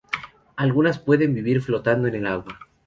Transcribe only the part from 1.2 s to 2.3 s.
vivir flotando en el